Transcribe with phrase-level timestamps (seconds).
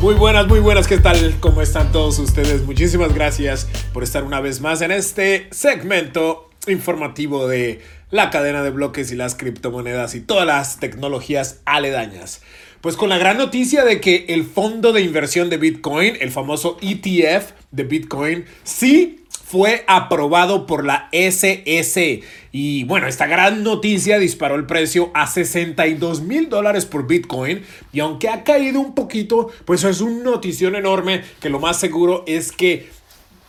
[0.00, 1.34] Muy buenas, muy buenas, ¿qué tal?
[1.40, 2.62] ¿Cómo están todos ustedes?
[2.62, 8.70] Muchísimas gracias por estar una vez más en este segmento informativo de la cadena de
[8.70, 12.42] bloques y las criptomonedas y todas las tecnologías aledañas.
[12.80, 16.78] Pues con la gran noticia de que el fondo de inversión de Bitcoin, el famoso
[16.80, 22.20] ETF de Bitcoin, sí fue aprobado por la SS.
[22.52, 27.62] Y bueno, esta gran noticia disparó el precio a 62 mil dólares por Bitcoin.
[27.92, 32.24] Y aunque ha caído un poquito, pues es una notición enorme que lo más seguro
[32.26, 32.90] es que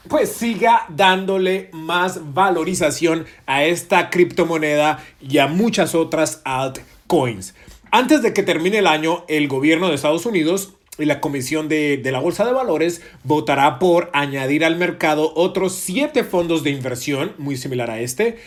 [0.07, 7.53] pues siga dándole más valorización a esta criptomoneda y a muchas otras altcoins.
[7.91, 12.01] Antes de que termine el año, el gobierno de Estados Unidos y la Comisión de,
[12.03, 17.57] la Bolsa de Valores votará por añadir al mercado otros siete fondos de inversión, muy
[17.57, 18.37] similar a este,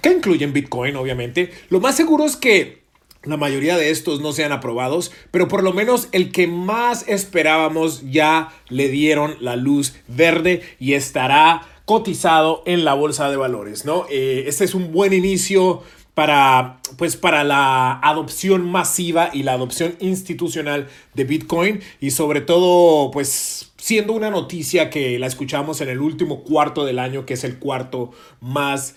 [0.00, 1.50] que incluyen Bitcoin, obviamente.
[1.68, 2.79] Lo más seguro es que
[3.22, 8.02] la mayoría de estos no sean aprobados, pero por lo menos el que más esperábamos
[8.10, 14.06] ya le dieron la luz verde y estará cotizado en la bolsa de valores, ¿no?
[14.10, 15.82] Eh, este es un buen inicio
[16.14, 23.10] para, pues, para la adopción masiva y la adopción institucional de Bitcoin y sobre todo,
[23.10, 27.44] pues, siendo una noticia que la escuchamos en el último cuarto del año, que es
[27.44, 28.94] el cuarto más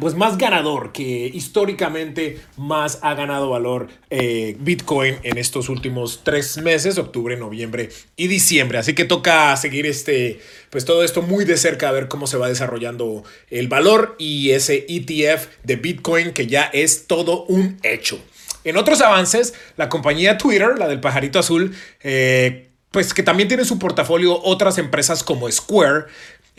[0.00, 6.58] pues más ganador, que históricamente más ha ganado valor eh, Bitcoin en estos últimos tres
[6.58, 8.78] meses, octubre, noviembre y diciembre.
[8.78, 12.36] Así que toca seguir este, pues todo esto muy de cerca a ver cómo se
[12.36, 18.18] va desarrollando el valor y ese ETF de Bitcoin que ya es todo un hecho.
[18.64, 23.64] En otros avances, la compañía Twitter, la del pajarito azul, eh, pues que también tiene
[23.64, 26.06] su portafolio otras empresas como Square,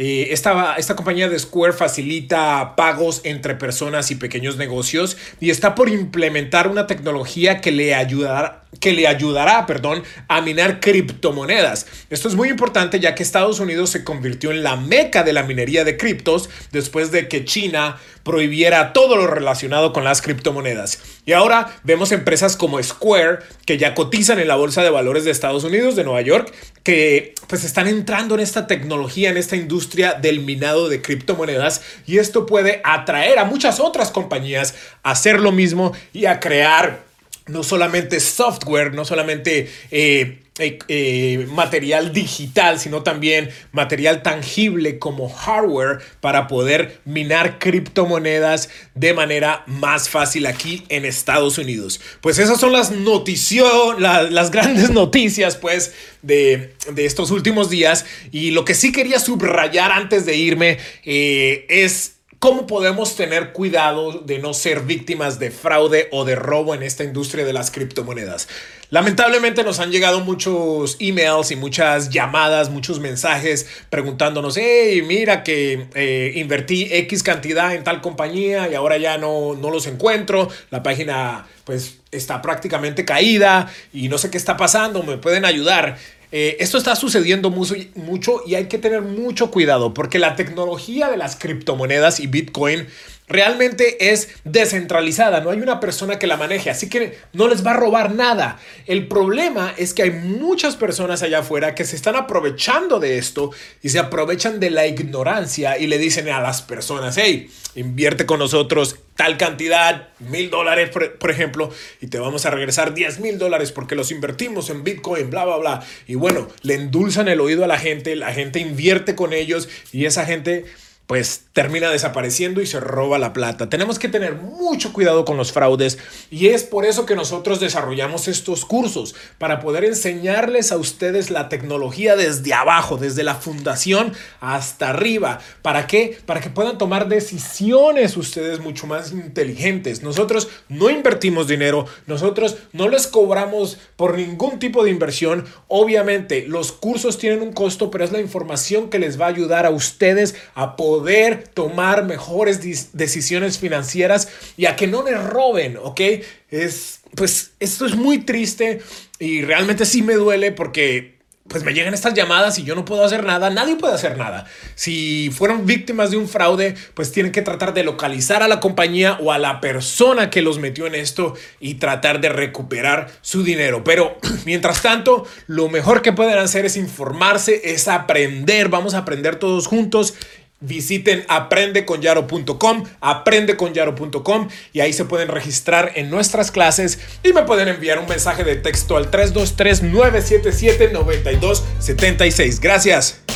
[0.01, 5.75] eh, esta, esta, compañía de Square facilita pagos entre personas y pequeños negocios y está
[5.75, 11.87] por implementar una tecnología que le ayudará, que le ayudará perdón, a minar criptomonedas.
[12.09, 15.43] Esto es muy importante ya que Estados Unidos se convirtió en la meca de la
[15.43, 20.99] minería de criptos después de que China prohibiera todo lo relacionado con las criptomonedas.
[21.25, 25.31] Y ahora vemos empresas como Square que ya cotizan en la Bolsa de Valores de
[25.31, 26.53] Estados Unidos, de Nueva York,
[26.83, 32.19] que pues están entrando en esta tecnología, en esta industria del minado de criptomonedas y
[32.19, 37.08] esto puede atraer a muchas otras compañías a hacer lo mismo y a crear
[37.49, 45.29] no solamente software, no solamente eh, eh, eh, material digital, sino también material tangible como
[45.29, 51.99] hardware para poder minar criptomonedas de manera más fácil aquí en Estados Unidos.
[52.21, 53.65] Pues esas son las noticias,
[53.97, 60.25] las grandes noticias pues de, estos últimos días y lo que sí quería subrayar antes
[60.25, 66.35] de irme es ¿Cómo podemos tener cuidado de no ser víctimas de fraude o de
[66.35, 68.47] robo en esta industria de las criptomonedas?
[68.91, 75.89] Lamentablemente nos han llegado muchos emails y muchas llamadas, muchos mensajes preguntándonos, hey, mira que
[75.95, 80.81] eh, invertí X cantidad en tal compañía y ahora ya no, no los encuentro, la
[80.81, 85.97] página pues está prácticamente caída y no sé qué está pasando, me pueden ayudar.
[86.31, 91.09] Eh, esto está sucediendo mucho, mucho y hay que tener mucho cuidado porque la tecnología
[91.09, 92.87] de las criptomonedas y Bitcoin
[93.29, 97.71] realmente es descentralizada, no hay una persona que la maneje, así que no les va
[97.71, 98.59] a robar nada.
[98.87, 103.51] El problema es que hay muchas personas allá afuera que se están aprovechando de esto
[103.81, 108.39] y se aprovechan de la ignorancia y le dicen a las personas, hey, invierte con
[108.39, 113.71] nosotros tal cantidad, mil dólares, por, ejemplo, y te vamos a regresar 10 mil dólares
[113.71, 115.83] porque los invertimos en Bitcoin, bla, bla, bla.
[116.07, 120.05] Y bueno, le endulzan el oído a la gente, la gente invierte con ellos y
[120.05, 120.65] esa gente
[121.09, 123.67] pues termina desapareciendo y se roba la plata.
[123.67, 125.97] Tenemos que tener mucho cuidado con los fraudes
[126.29, 131.49] y es por eso que nosotros desarrollamos estos cursos, para poder enseñarles a ustedes la
[131.49, 135.39] tecnología desde abajo, desde la fundación hasta arriba.
[135.63, 136.19] ¿Para qué?
[136.27, 140.03] Para que puedan tomar decisiones ustedes mucho más inteligentes.
[140.03, 145.45] Nosotros no invertimos dinero, nosotros no les cobramos por ningún tipo de inversión.
[145.69, 149.65] Obviamente los cursos tienen un costo, pero es la información que les va a ayudar
[149.65, 152.59] a ustedes a poder poder tomar mejores
[152.93, 156.01] decisiones financieras y a que no les roben, ¿ok?
[156.49, 158.81] Es, pues esto es muy triste
[159.17, 163.03] y realmente sí me duele porque pues me llegan estas llamadas y yo no puedo
[163.03, 164.45] hacer nada, nadie puede hacer nada.
[164.75, 169.17] Si fueron víctimas de un fraude, pues tienen que tratar de localizar a la compañía
[169.21, 173.83] o a la persona que los metió en esto y tratar de recuperar su dinero.
[173.83, 179.37] Pero mientras tanto, lo mejor que pueden hacer es informarse, es aprender, vamos a aprender
[179.37, 180.13] todos juntos
[180.61, 187.99] visiten aprendeconyaro.com, aprendeconyaro.com y ahí se pueden registrar en nuestras clases y me pueden enviar
[187.99, 192.59] un mensaje de texto al 323 977 9276.
[192.59, 193.28] Gracias.